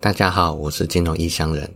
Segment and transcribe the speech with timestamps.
[0.00, 1.68] 大家好，我是金融异乡人。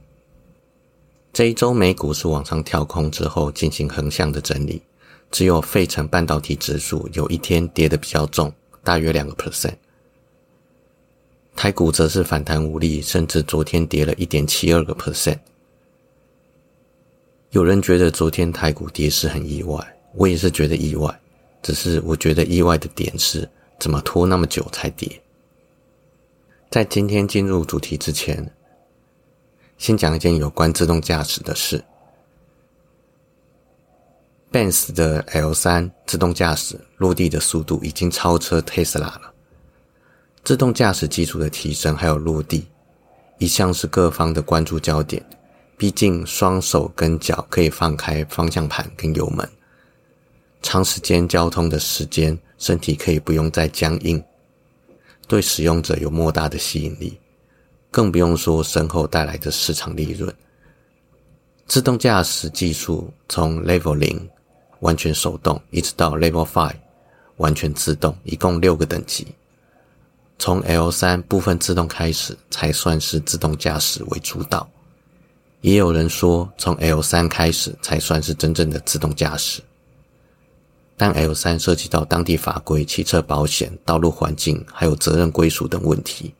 [1.33, 4.81] 这一周美股是往上跳空之后进行横向的整理，
[5.33, 8.53] 只有费城半导体指数有一天跌得比较重，
[8.85, 9.75] 大约两个 percent。
[11.57, 15.41] 台股则是反弹无力，甚至昨天跌了一点七二个 percent。
[17.51, 21.21] 有人觉得昨天台股跌势很意外，我也是觉得意外，
[21.61, 23.51] 只是我觉得意外的点是，
[23.81, 25.21] 怎么拖那么久才跌？
[26.73, 28.51] 在今天进入主题之前，
[29.77, 31.85] 先讲一件有关自动驾驶的事。
[34.51, 39.35] Benz 的 L 三自动驾驶落地的速度已经超车 Tesla 了。
[40.45, 42.67] 自动驾驶技术的提升还有落地，
[43.37, 45.23] 一向是各方的关注焦点。
[45.77, 49.47] 毕竟双手跟脚可以放开方向盘跟油门，
[50.63, 54.25] 长时间交通的时间，身体可以不用再僵硬。
[55.33, 57.19] 对使用者有莫大的吸引力，
[57.91, 60.31] 更不用说身后带来的市场利润。
[61.67, 64.29] 自动驾驶技术从 Level 零
[64.81, 66.77] 完全手动，一直到 Level Five
[67.37, 69.27] 完全自动，一共六个等级。
[70.39, 74.69] 从 L 三部分自动开始，才算是自动驾驶为主导。
[75.63, 79.63] 也有人说，从 L 三开始才算是真正的自动驾驶。
[81.05, 86.33] 但 L 三涉及到当地法规、汽车保险、道路环境，还有责任归属等问题，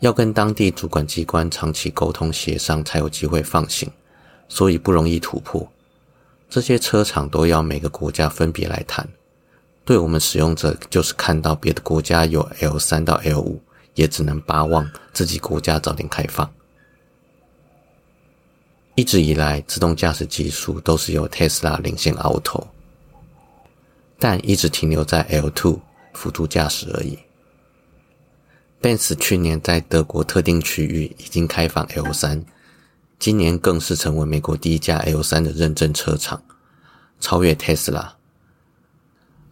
[0.00, 3.90] 要跟当地主管机关长期沟通协商，才有机会放行，
[4.48, 5.70] 所以不容易突破。
[6.48, 9.06] 这些车厂都要每个国家分别来谈。
[9.84, 13.60] 对我们使用者，就是看到别的国家有 L 三到 L 五，
[13.94, 16.50] 也只能巴望自己国家早点开放。
[18.94, 22.68] 一直以来，自动驾驶技术都是由 Tesla 领先 Auto。
[24.18, 25.78] 但一直停留在 L2
[26.12, 27.18] 辅助驾驶而已。
[28.80, 32.44] Benz 去年在德国特定区域已经开放 L3，
[33.18, 36.42] 今年更是成为美国第一家 L3 的认证车厂，
[37.18, 38.10] 超越 Tesla，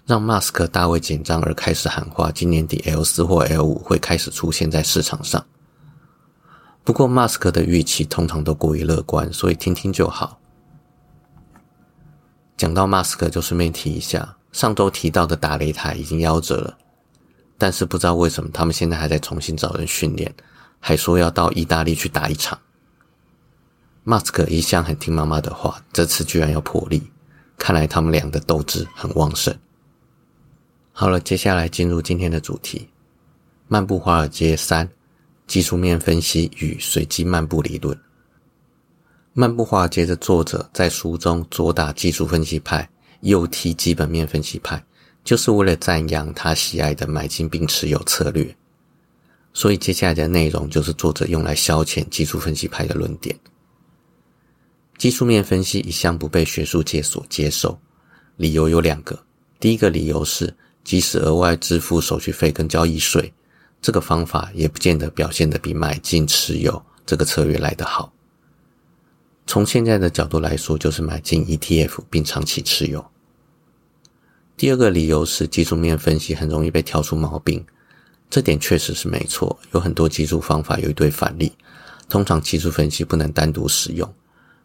[0.04, 5.44] 让 Mask 大为紧张而开始喊话，今年底 L4 或 L5 会开始出现在市场上。
[6.84, 10.38] 不过 Mask 的预期通常都过于乐观，所以听听就好。
[12.56, 14.36] 讲到 Mask，就顺便提一下。
[14.52, 16.78] 上周提到的打擂台已经夭折了，
[17.58, 20.32] 但是不知道为什么他们现在还在重新找人训练，
[20.78, 22.58] 还说要到意大利去打一场。
[24.04, 27.02] 马斯克一向很听妈妈的话，这次居然要破例，
[27.56, 29.56] 看来他们俩的斗志很旺盛。
[30.92, 32.88] 好了，接下来进入今天的主题：
[33.68, 34.86] 漫步华尔街三
[35.46, 37.98] 技术面分析与随机漫步理论。
[39.32, 42.86] 漫步华尔街的作者在书中左打技术分析派。
[43.22, 44.84] 又提基本面分析派，
[45.24, 48.54] 就是为了赞扬他喜爱的买进并持有策略。
[49.54, 53.38] 所以接下来的内容就是作者用来消遣技术分析派的论点。
[54.98, 57.78] 技术面分析一向不被学术界所接受，
[58.36, 59.18] 理由有两个。
[59.58, 60.54] 第一个理由是，
[60.84, 63.32] 即使额外支付手续费跟交易税，
[63.80, 68.12] 这个方法也不见得表现得比买进持有这个策略来得好。
[69.52, 73.04] 从现在的角度来说，就是买进 ETF 并长期持有。
[74.56, 77.62] 第二个理由是技术面分析很容易被挑出毛病，
[78.30, 79.54] 这点确实是没错。
[79.72, 81.52] 有很多技术方法有一堆反例，
[82.08, 84.10] 通常技术分析不能单独使用，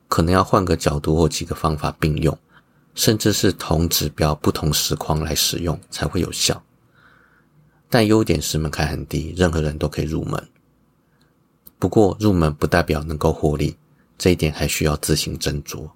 [0.08, 2.40] 可能要换个角度或几个方法并用，
[2.96, 6.64] 甚至是同指标不同时框来使用才会有效。
[7.90, 10.42] 但优点是门槛很低，任何人都可以入门。
[11.78, 13.76] 不过入门不代表能够获利，
[14.18, 15.90] 这一点还需要自行斟酌。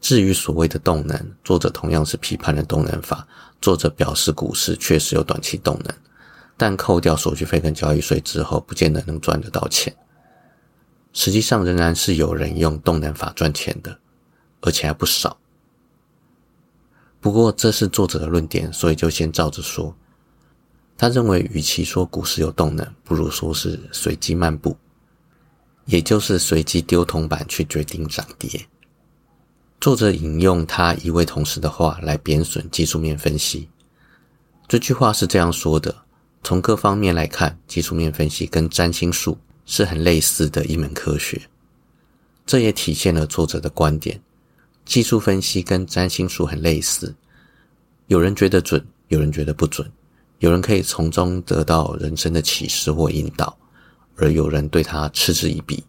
[0.00, 3.26] 至于所谓的动能，作者同样是批判了动能法。
[3.60, 5.94] 作者表示，股市确实有短期动能，
[6.56, 9.94] 但扣掉手续费跟交易税之后，不见得能赚得到钱。
[11.12, 13.98] 实际上，仍然是有人用动能法赚钱的，
[14.60, 15.36] 而且还不少。
[17.18, 19.96] 不过，这是作者的论点，所以就先照着说。
[20.98, 24.76] 他认为，与其说股市有动能，不如说是随机漫步，
[25.86, 28.64] 也就是随机丢铜板去决定涨跌。
[29.80, 33.68] 作者引用他一位同事的话来贬损技术面分析。
[34.68, 35.94] 这句话是这样说的：
[36.42, 41.40] 从各方面来看，技术面分析跟占星术是很类似的一门科学。
[42.44, 44.20] 这也体现了作者的观点：
[44.84, 47.14] 技术分析跟占星术很类似，
[48.06, 49.88] 有人觉得准，有人觉得不准，
[50.38, 53.56] 有人可以从中得到人生的启示或引导，
[54.16, 55.84] 而有人对他嗤之以鼻，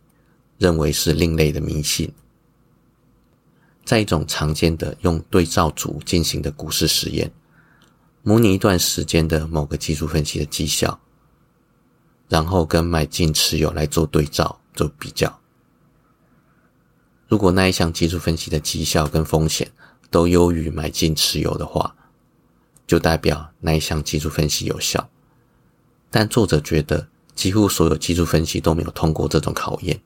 [0.58, 2.14] 认为是另类的迷信。
[3.86, 7.32] 在一种常见的用对照组进行的股市实验，
[8.22, 11.00] 模拟一段时间的某个技术分析的绩效。
[12.30, 15.40] 然后跟买进持有来做对照做比较。
[17.30, 19.72] 如果那一项技术分析的绩效跟风险
[20.12, 21.96] 都优于买进持有的话，
[22.86, 25.10] 就代表那一项技术分析有效。
[26.12, 27.08] 但作者觉得，
[27.38, 30.02] 几乎所有技术分析都没有通过这种考验。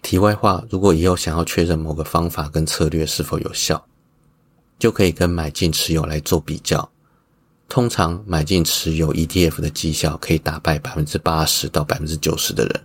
[0.00, 3.84] 题外话，如果以后想要确认某个方法跟策略是否有效，
[4.78, 6.88] 就可以跟买进持有来做比较。
[7.68, 12.84] 通常买进持有 ETF 的绩效可以打败百分之八十到百分之九十的人。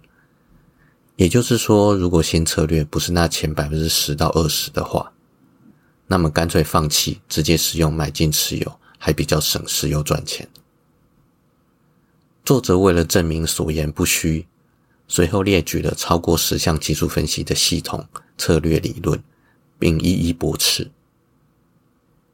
[1.17, 5.11] 也就是说，如果新策略不是那前百分之十到二十的话，
[6.07, 10.47] 那么干脆放弃，直接使用买进持有，还比较省事又赚钱。
[12.43, 14.47] 作者为了证明所言不虚，
[15.07, 18.03] 随后列举了超过十项技术分析的系统
[18.37, 19.21] 策略理论，
[19.77, 20.89] 并一一驳斥。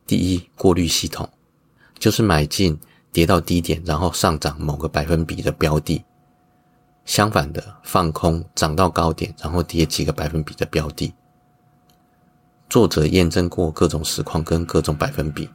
[0.08, 1.30] 第一，过滤系统，
[1.98, 2.80] 就是买进
[3.12, 6.04] 跌到低点，然后上涨某个百分比的标的；
[7.06, 11.14] 相反的，放空涨到高点，然后跌几个百分比的标的。
[12.70, 15.50] 作者验证过各种实况跟各种百分比，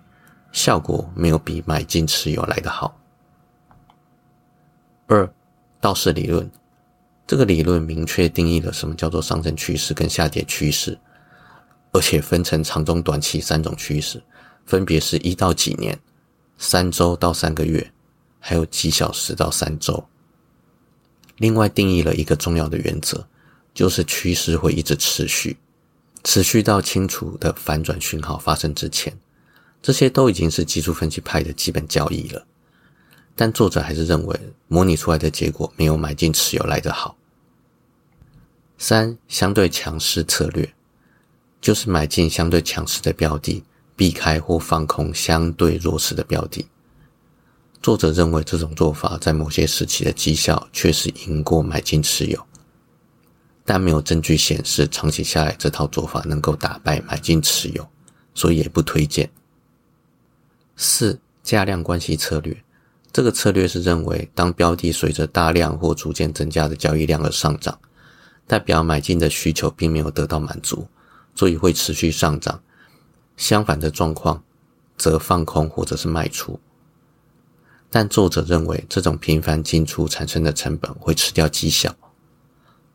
[0.52, 2.97] 效果没有比买进持有来得好。
[5.12, 5.29] 二，
[5.81, 6.49] 道氏理论，
[7.27, 10.97] 这个理论明确定义了什么叫做上升趋势跟下跌趋势，
[11.91, 14.23] 而且分成长中短期三种趋势，
[14.65, 15.99] 分别是一到几年、
[16.59, 17.91] 三周到三个月，
[18.39, 20.07] 还有几小时到三周。
[21.39, 23.27] 另外定义了一个重要的原则，
[23.75, 25.59] 就是趋势会一直持续，
[26.23, 29.19] 持续到清楚的反转讯号发生之前。
[29.83, 32.47] 这些都已经是技术分析派的基本教义了。
[33.40, 34.38] 但作者还是认为，
[34.69, 37.16] 模拟出来的结果没有买进持有来得好。
[38.76, 40.70] 三相对强势策略，
[41.58, 43.64] 就是买进相对强势的标的，
[43.96, 46.69] 避开或放空相对弱势的标的。
[47.81, 52.46] 作者认为这种做法在某些时期的绩效确实赢过买进持有，
[53.64, 57.88] 但没有证据显示长期下来这套做法能够打败买进持有，
[58.34, 59.31] 所以也不推荐。
[60.76, 62.54] 四价量关系策略。
[63.20, 67.78] 这个策略是认为，当标的随着大量或逐渐增加的交易量而上涨，
[68.46, 70.88] 代表买进的需求并没有得到满足，
[71.34, 72.62] 所以会持续上涨。
[73.37, 74.43] 相反的状况，
[74.96, 76.58] 则放空或者是卖出。
[77.90, 81.94] 但作者认为，这种频繁进出产生的成本会吃掉绩效，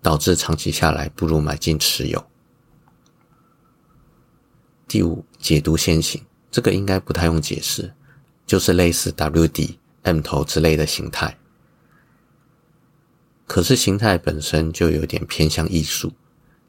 [0.01, 2.25] 导致长期下来不如买进持有。
[4.87, 6.19] 第五，解读先行，
[6.49, 7.93] 这个应该不太用解释，
[8.47, 9.77] 就是类似 W D。
[10.05, 11.35] M 头之类的形态，
[13.47, 16.13] 可是形态本身就有点偏向艺术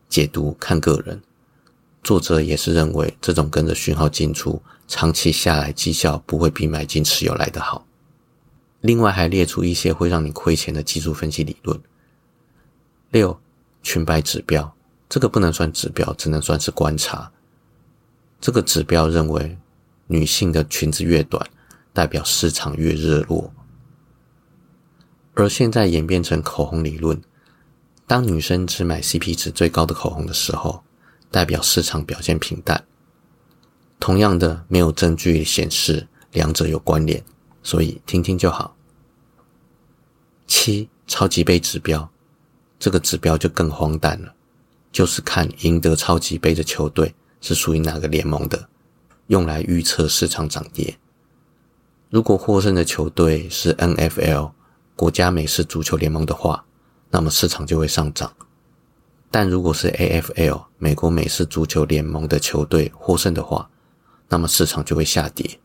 [0.09, 1.21] 解读，看个人。
[2.03, 7.87] 作者也是认为这种跟着讯号进出，长期下来绩效不会比买进持有来得好。
[8.81, 11.79] 另外还列出一些会让你亏钱的技术分析理论。
[13.11, 13.39] 六
[13.83, 14.75] 裙摆指标，
[15.11, 17.31] 这个不能算指标，只能算是观察。
[18.41, 19.59] 这个指标认为
[20.07, 21.47] 女性的裙子越短。
[21.97, 23.51] 代表市场越热络，
[25.33, 27.19] 而现在演变成口红理论。
[28.07, 30.85] 当女生只买 CP 值最高的口红的时候，
[31.31, 32.85] 代表市场表现平淡。
[33.99, 37.25] 同样的，没有证据显示两者有关联，
[37.63, 38.77] 所以听听就好。
[40.47, 42.07] 七超级杯指标，
[42.79, 44.35] 这个指标就更荒诞了，
[44.93, 48.69] 就是看赢得超级杯的球队是属于哪个联盟的，
[49.29, 50.99] 用来预测市场涨跌。
[52.09, 54.53] 如果获胜的球队是 NFL
[54.95, 56.65] 国家美式足球联盟的话，
[57.11, 58.31] 那么市场就会上涨；
[59.31, 63.69] 但如果是 AFL 美国美式足球联盟的球队获胜的话，
[64.29, 65.59] 那么市场就会下跌。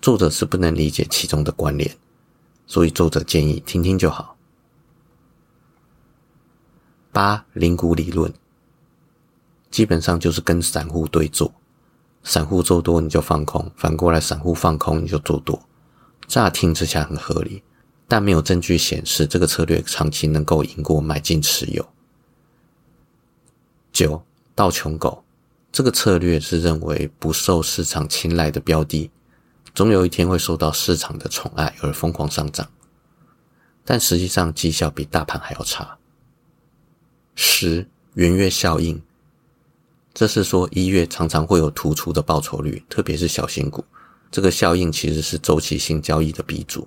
[0.00, 1.96] 作者是不能理解其中的关联，
[2.66, 4.36] 所以作者建议听听就好。
[7.12, 8.32] 八零股理论
[9.70, 11.52] 基本上就是跟散户对坐。
[12.24, 15.62] 散户做多你就放空，反过来散户放空你就做多。
[16.26, 17.62] 乍听之下很合理，
[18.08, 21.86] 但没有证据显示这个策略长期能够赢过买进持有。
[23.92, 25.22] 九道琼狗，
[25.70, 29.10] 这个策略是认为不受市场青睐的标的，
[29.74, 32.68] 总有一天会受到市场的宠爱而疯狂上涨，
[33.84, 35.98] 但实际上绩效比大盘还要差。
[37.34, 39.02] 十圆月效应。
[40.14, 43.84] 这是说一月常常会有突出的报酬率，特别是小型股。
[44.30, 46.86] 这个效应其实是周期性交易的鼻祖，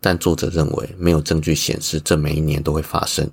[0.00, 3.28] 但作者认为没有证据显示这每一年都会发生，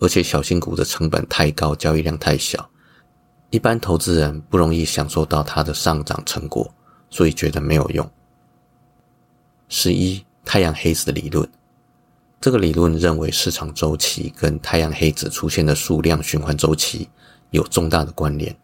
[0.00, 2.68] 而且小型股的成本太高，交易量太小，
[3.50, 6.68] 一般投资人不容易享受到它的上涨成果，
[7.10, 8.08] 所以觉得没有用。
[9.68, 11.48] 十一太阳黑子的理论，
[12.40, 17.08] 这个理论认为市场周期跟太阳黑子出现的数量循环周期
[17.54, 18.54] 有重大的关联。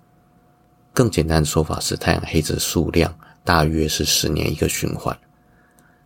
[0.92, 5.16] 更简单的说法是，太阳黑子的数量大约是十年一个循环，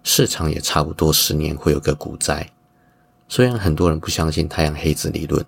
[0.02, 2.46] 市场也差不多十年会有个股灾。
[3.26, 5.42] 虽然很多人不相信太阳黑子理论，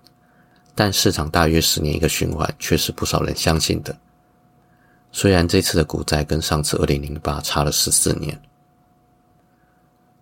[0.73, 3.95] 但市场大约十年一个循环却是不少人相信的。
[5.11, 8.41] 虽然这次的股灾跟上次二零零八差了十四年。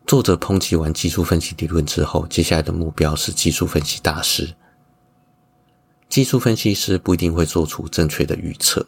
[0.05, 4.53] 作者抨击完技术分析理论之后，接下来的目标是技术分析大师。
[6.09, 8.87] 技术分析师不一定会做出正确的预测。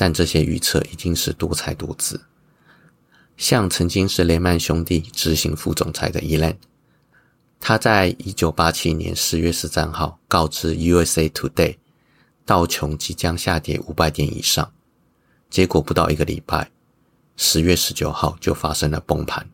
[0.00, 2.20] 但这些预测一定是多才多姿，
[3.36, 6.54] 像曾经是雷曼兄弟执行副总裁的 Elan，
[7.58, 11.78] 他在一九八七年十月十三号告知 USA Today，
[12.46, 14.72] 道琼即将下跌五百点以上，
[15.50, 16.70] 结果不到一个礼拜，
[17.36, 19.50] 十月十九号就发生了崩盘，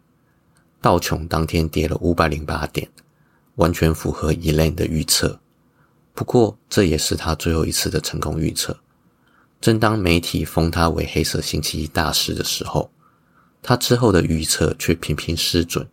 [0.83, 2.87] 道琼当天跌了五百零八点，
[3.55, 5.41] 完全符合 Elan 的预测。
[6.15, 8.79] 不过这也是他最后一次的成功预测。
[9.61, 12.91] 正当媒体封他为“黑色星期一大师”的时候，
[13.63, 15.89] 他之后的预测却频频失准，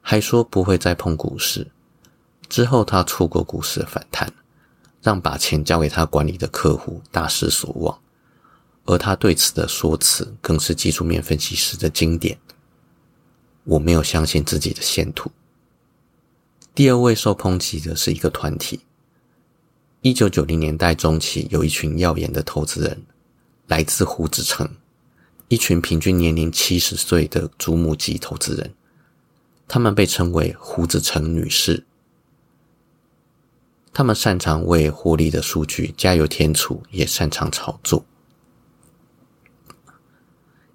[0.00, 1.66] 还说不会再碰股市。
[2.48, 4.32] 之后他错过股市的反弹，
[5.02, 8.00] 让把钱交给他管理的客户大失所望。
[8.84, 12.38] 而他对此的说辞，更是技术面分析师的经典
[13.64, 15.28] ：“我没有相信自己的线图。”
[16.72, 18.80] 第二位受抨击的是一个团体。
[20.02, 23.02] 一九九零年代中期，有一群耀眼的投资人，
[23.66, 24.68] 来自胡子城，
[25.48, 28.72] 一群平均年龄七十岁的祖母级投资人，
[29.66, 31.84] 他们被称为胡子城女士。
[33.92, 38.04] 他们擅长为获利的数据加油添醋，也擅长炒作，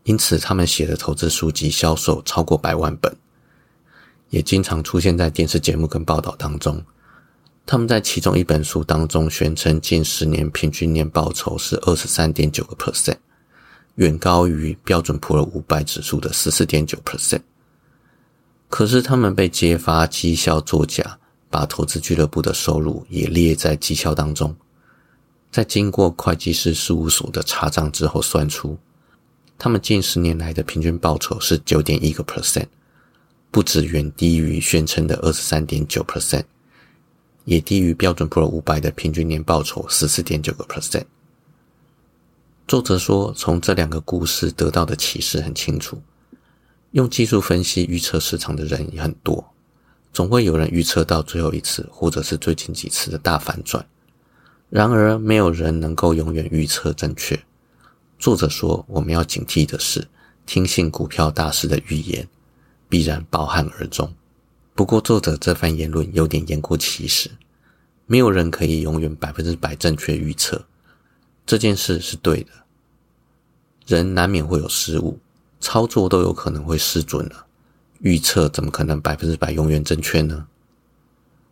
[0.04, 3.16] 因此他们写的投资书籍销售超过百万本，
[4.32, 6.84] 也经常出现在电视节目跟报道当中。
[7.66, 13.18] 他们在其中一本书当中宣称，近十年平均年报酬是二十三点九个 percent，
[13.96, 17.42] 远高于标准普尔五百指数的十四点九 percent。
[18.68, 24.56] 可是他们被揭发绩效作假，把投资俱乐部的收入也列在绩效当中。
[25.50, 28.78] 在经过会计师事务所的查账之后，算出
[29.58, 32.68] 他们近十年来的平均报酬是九点一个 percent，
[33.52, 36.44] 不止远低于宣称的二十三点九 percent。
[37.46, 41.06] 也低于标准普尔五百的平均年报酬十四点九个 percent。
[42.68, 46.02] 作者说，从这两个故事得到的启示很清楚：
[46.92, 49.54] 用技术分析预测市场的人也很多，
[50.14, 53.86] 总会有人预测到最后一次或者是最近几次的大反转。
[54.70, 57.38] 然而，没有人能够永远预测正确。
[58.18, 60.08] 作者说，我们要警惕的是，
[60.46, 62.26] 听信股票大师的预言，
[62.88, 64.14] 必然抱憾而终。
[64.74, 67.30] 不过，作者这番言论有点言过其实。
[68.08, 70.62] 没有人可以永远百分之百正确预测
[71.46, 72.52] 这件事是对的。
[73.88, 75.18] 人难免会有失误，
[75.62, 77.46] 操作都有可能会失准了。
[78.00, 80.46] 预测怎么可能百分之百永远正确呢？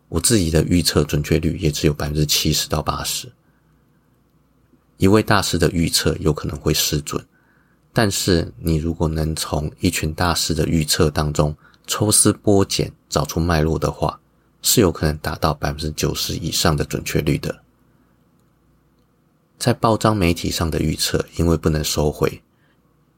[0.09, 3.31] 我自己的预测准确率也只有百分之七十到八十。
[4.97, 7.23] 一位大师的预测有可能会失准，
[7.93, 11.55] 但是你如果能从一群大师的预测当中
[11.89, 12.93] 抽丝剥茧。
[13.09, 14.19] 找出脉络的话，
[14.61, 17.63] 是有可能达到百分之九十以上的准确率的。
[19.57, 22.43] 在报章媒体上的预测，因为不能收回，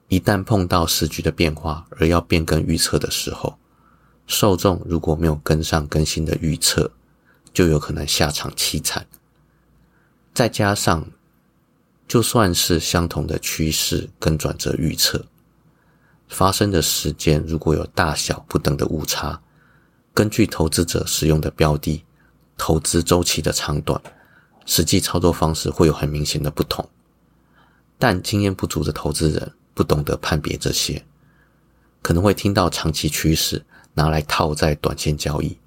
[0.07, 3.59] 一旦碰到时局的变化而要变更预测的时候，
[4.27, 6.89] 受众如果没有跟上更新的预测，
[7.53, 9.05] 就有可能下场凄惨。
[10.33, 11.05] 再加上，
[12.07, 15.25] 就算是相同的趋势跟转折预测，
[16.31, 19.39] 发生的时间如果有大小不等的误差。
[20.13, 22.03] 根据投资者使用的标的、
[22.57, 24.01] 投资周期的长短，
[24.65, 26.88] 实际操作方式会有很明显的不同。
[27.97, 31.05] 但经验不足的投资人不懂得判别这些，
[32.01, 35.57] 可能会听到长期趋势拿来套在短线交易，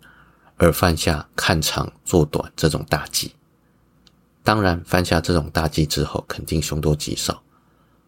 [0.56, 3.32] 而犯下看长做短这种大忌。
[4.42, 7.42] 当然，犯下这种大忌之后，肯定凶多吉少。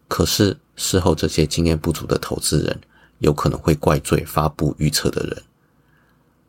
[0.07, 2.79] 可是事后这些经验不足的投资人，
[3.19, 5.43] 有可能会怪罪发布预测的人。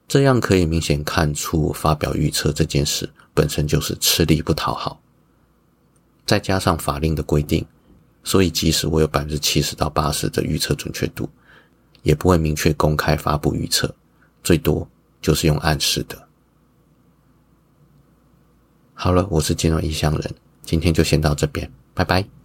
[0.07, 5.01] 这样可以明显看出，发表预测这件事本身就是吃力不讨好。
[6.25, 7.67] 再加上法令的规定，
[8.23, 11.29] 所以即使我有百分之七十到八十的预测准确度，
[12.03, 13.95] 也不会明确公开发布预测，
[14.43, 14.89] 最多
[15.21, 16.29] 就是用暗示的。
[18.95, 22.38] 好了，我是金融异乡人，今天就先到这边，拜拜。